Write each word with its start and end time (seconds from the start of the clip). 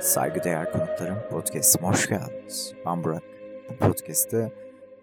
Saygıdeğer 0.00 0.72
konuklarım 0.72 1.18
podcast'ime 1.30 1.88
hoş 1.88 2.08
geldiniz. 2.08 2.74
Ben 2.86 3.04
Burak. 3.04 3.22
Bu 3.68 3.76
podcast'te 3.76 4.52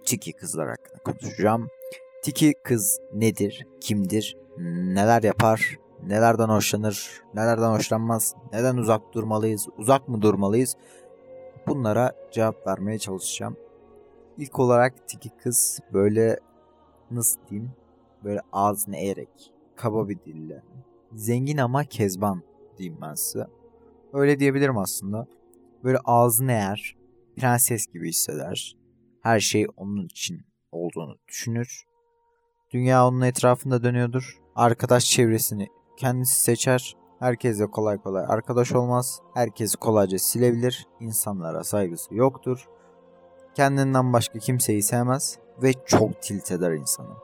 Tiki 0.05 0.33
kızlar 0.33 0.69
hakkında 0.69 1.03
konuşacağım. 1.03 1.69
Tiki 2.21 2.53
kız 2.63 2.99
nedir, 3.13 3.67
kimdir, 3.81 4.37
neler 4.57 5.23
yapar, 5.23 5.77
nelerden 6.07 6.49
hoşlanır, 6.49 7.21
nelerden 7.33 7.71
hoşlanmaz, 7.71 8.35
neden 8.53 8.77
uzak 8.77 9.13
durmalıyız, 9.13 9.67
uzak 9.77 10.07
mı 10.07 10.21
durmalıyız? 10.21 10.75
Bunlara 11.67 12.13
cevap 12.31 12.67
vermeye 12.67 12.99
çalışacağım. 12.99 13.57
İlk 14.37 14.59
olarak 14.59 15.07
Tiki 15.07 15.29
kız 15.29 15.79
böyle 15.93 16.39
nasıl 17.11 17.39
diyeyim, 17.49 17.71
böyle 18.23 18.41
ağzını 18.51 18.97
eğerek, 18.97 19.53
kaba 19.75 20.09
bir 20.09 20.19
dille, 20.25 20.61
zengin 21.13 21.57
ama 21.57 21.83
kezban 21.83 22.41
diyeyim 22.77 22.97
ben 23.01 23.13
size. 23.13 23.47
Öyle 24.13 24.39
diyebilirim 24.39 24.77
aslında. 24.77 25.27
Böyle 25.83 25.97
ağzını 26.05 26.51
eğer, 26.51 26.95
prenses 27.37 27.87
gibi 27.87 28.09
hisseder. 28.09 28.77
Her 29.21 29.39
şey 29.39 29.67
onun 29.77 30.05
için 30.05 30.45
olduğunu 30.71 31.17
düşünür. 31.27 31.83
Dünya 32.73 33.07
onun 33.07 33.21
etrafında 33.21 33.83
dönüyordur. 33.83 34.37
Arkadaş 34.55 35.05
çevresini 35.05 35.67
kendisi 35.97 36.43
seçer. 36.43 36.95
Herkesle 37.19 37.65
kolay 37.65 37.97
kolay 37.97 38.25
arkadaş 38.27 38.71
olmaz. 38.71 39.21
Herkesi 39.33 39.77
kolayca 39.77 40.19
silebilir. 40.19 40.87
İnsanlara 40.99 41.63
saygısı 41.63 42.15
yoktur. 42.15 42.67
Kendinden 43.55 44.13
başka 44.13 44.39
kimseyi 44.39 44.83
sevmez 44.83 45.39
ve 45.63 45.73
çok 45.85 46.21
tilt 46.21 46.51
eder 46.51 46.71
insanı. 46.71 47.15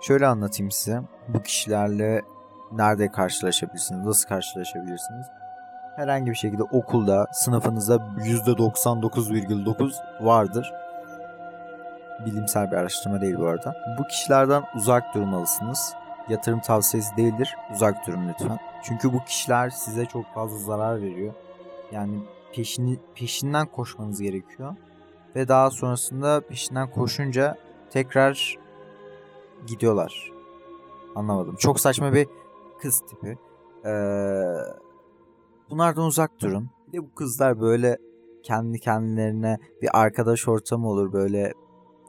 Şöyle 0.00 0.26
anlatayım 0.26 0.70
size. 0.70 1.02
Bu 1.28 1.42
kişilerle 1.42 2.22
nerede 2.72 3.10
karşılaşabilirsiniz, 3.10 4.06
nasıl 4.06 4.28
karşılaşabilirsiniz? 4.28 5.26
Herhangi 5.98 6.30
bir 6.30 6.36
şekilde 6.36 6.62
okulda 6.62 7.26
sınıfınızda 7.32 7.96
%99,9 7.96 9.94
vardır. 10.20 10.72
Bilimsel 12.26 12.70
bir 12.70 12.76
araştırma 12.76 13.20
değil 13.20 13.36
bu 13.38 13.46
arada. 13.46 13.74
Bu 13.98 14.08
kişilerden 14.08 14.64
uzak 14.74 15.14
durmalısınız. 15.14 15.94
Yatırım 16.28 16.60
tavsiyesi 16.60 17.16
değildir. 17.16 17.56
Uzak 17.74 18.06
durun 18.06 18.28
lütfen. 18.28 18.58
Çünkü 18.82 19.12
bu 19.12 19.24
kişiler 19.24 19.70
size 19.70 20.06
çok 20.06 20.34
fazla 20.34 20.58
zarar 20.58 21.02
veriyor. 21.02 21.34
Yani 21.92 22.18
peşini, 22.52 22.98
peşinden 23.14 23.66
koşmanız 23.66 24.20
gerekiyor. 24.20 24.74
Ve 25.36 25.48
daha 25.48 25.70
sonrasında 25.70 26.40
peşinden 26.40 26.90
koşunca 26.90 27.58
tekrar 27.90 28.58
gidiyorlar. 29.66 30.30
Anlamadım. 31.16 31.56
Çok 31.56 31.80
saçma 31.80 32.12
bir 32.12 32.28
kız 32.80 33.00
tipi. 33.00 33.38
Eee 33.84 34.87
Bunlardan 35.70 36.04
uzak 36.04 36.40
durun. 36.40 36.70
Bir 36.88 36.92
de 36.92 37.02
bu 37.02 37.14
kızlar 37.14 37.60
böyle 37.60 37.98
kendi 38.42 38.78
kendilerine 38.78 39.58
bir 39.82 39.88
arkadaş 39.92 40.48
ortamı 40.48 40.88
olur 40.88 41.12
böyle 41.12 41.52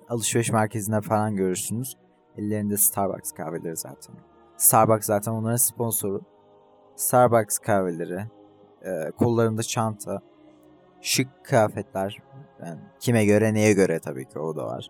alışveriş 0.09 0.51
merkezinde 0.51 1.01
falan 1.01 1.35
görürsünüz. 1.35 1.97
Ellerinde 2.37 2.77
Starbucks 2.77 3.31
kahveleri 3.31 3.77
zaten. 3.77 4.15
Starbucks 4.57 5.07
zaten 5.07 5.31
onların 5.31 5.55
sponsoru. 5.55 6.21
Starbucks 6.95 7.57
kahveleri, 7.57 8.25
e, 8.81 9.11
kollarında 9.11 9.63
çanta, 9.63 10.21
şık 11.01 11.27
kıyafetler. 11.43 12.17
Yani 12.65 12.79
kime 12.99 13.25
göre 13.25 13.53
neye 13.53 13.73
göre 13.73 13.99
tabii 13.99 14.25
ki 14.25 14.39
o 14.39 14.55
da 14.55 14.65
var. 14.65 14.87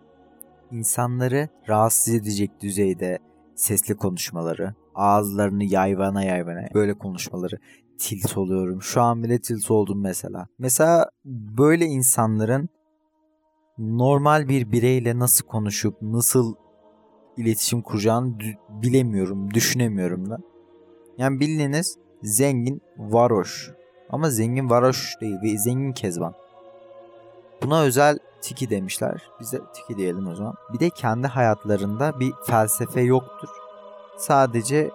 İnsanları 0.71 1.49
rahatsız 1.69 2.13
edecek 2.13 2.51
düzeyde 2.61 3.19
sesli 3.59 3.95
konuşmaları, 3.95 4.73
ağızlarını 4.95 5.63
yayvana 5.63 6.23
yayvana 6.23 6.67
böyle 6.73 6.93
konuşmaları 6.93 7.59
tilt 7.97 8.37
oluyorum. 8.37 8.81
Şu 8.81 9.01
an 9.01 9.23
bile 9.23 9.39
tilt 9.39 9.71
oldum 9.71 10.01
mesela. 10.01 10.47
Mesela 10.59 11.09
böyle 11.25 11.85
insanların 11.85 12.69
normal 13.77 14.49
bir 14.49 14.71
bireyle 14.71 15.19
nasıl 15.19 15.45
konuşup 15.45 16.01
nasıl 16.01 16.55
iletişim 17.37 17.81
kuracağını 17.81 18.33
bilemiyorum, 18.69 19.53
düşünemiyorum 19.53 20.29
da. 20.29 20.37
Yani 21.17 21.39
bildiğiniz 21.39 21.97
zengin 22.23 22.81
varoş. 22.97 23.71
Ama 24.09 24.29
zengin 24.29 24.69
varoş 24.69 25.15
değil 25.21 25.35
ve 25.43 25.57
zengin 25.57 25.91
kezban. 25.91 26.33
Buna 27.63 27.81
özel 27.81 28.19
tiki 28.41 28.69
demişler. 28.69 29.29
Biz 29.39 29.53
de 29.53 29.59
tiki 29.73 29.97
diyelim 29.97 30.27
o 30.27 30.35
zaman. 30.35 30.55
Bir 30.73 30.79
de 30.79 30.89
kendi 30.89 31.27
hayatlarında 31.27 32.19
bir 32.19 32.33
felsefe 32.45 33.01
yoktur. 33.01 33.49
Sadece 34.17 34.91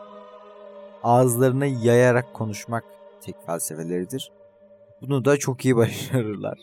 ağızlarını 1.03 1.66
yayarak 1.66 2.34
konuşmak 2.34 2.84
tek 3.20 3.47
felsefeleridir. 3.47 4.32
Bunu 5.03 5.24
da 5.24 5.36
çok 5.36 5.64
iyi 5.64 5.76
başarırlar. 5.76 6.58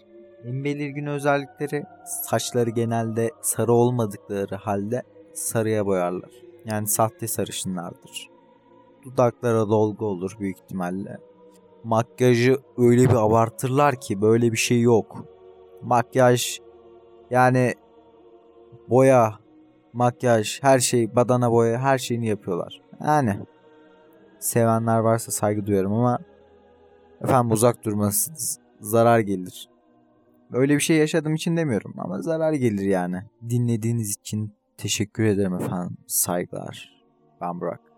En 0.45 0.63
belirgin 0.63 1.05
özellikleri 1.05 1.83
saçları 2.05 2.69
genelde 2.69 3.31
sarı 3.41 3.73
olmadıkları 3.73 4.55
halde 4.55 5.03
sarıya 5.33 5.85
boyarlar. 5.85 6.31
Yani 6.65 6.87
sahte 6.87 7.27
sarışınlardır. 7.27 8.29
Dudaklara 9.03 9.69
dolgu 9.69 10.05
olur 10.05 10.35
büyük 10.39 10.57
ihtimalle. 10.57 11.17
Makyajı 11.83 12.57
öyle 12.77 13.09
bir 13.09 13.15
abartırlar 13.15 14.01
ki 14.01 14.21
böyle 14.21 14.51
bir 14.51 14.57
şey 14.57 14.81
yok. 14.81 15.25
Makyaj 15.81 16.59
yani 17.29 17.73
boya, 18.89 19.39
makyaj, 19.93 20.63
her 20.63 20.79
şey, 20.79 21.15
badana 21.15 21.51
boya 21.51 21.79
her 21.79 21.97
şeyini 21.97 22.27
yapıyorlar. 22.27 22.81
Yani 23.05 23.39
sevenler 24.39 24.99
varsa 24.99 25.31
saygı 25.31 25.65
duyarım 25.65 25.93
ama 25.93 26.19
efendim 27.21 27.51
uzak 27.51 27.85
durması 27.85 28.31
zarar 28.79 29.19
gelir. 29.19 29.69
Öyle 30.53 30.75
bir 30.75 30.79
şey 30.79 30.97
yaşadığım 30.97 31.35
için 31.35 31.57
demiyorum 31.57 31.93
ama 31.97 32.21
zarar 32.21 32.53
gelir 32.53 32.85
yani. 32.85 33.23
Dinlediğiniz 33.49 34.11
için 34.11 34.53
teşekkür 34.77 35.23
ederim 35.23 35.53
efendim. 35.53 35.97
Saygılar. 36.07 37.03
Ben 37.41 37.61
Burak. 37.61 37.90